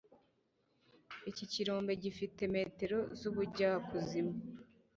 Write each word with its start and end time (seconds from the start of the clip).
Iki 1.29 1.45
kirombe 1.51 1.91
gifite 2.03 2.41
metero 2.55 2.99
zubujyakuzimu 3.19 4.35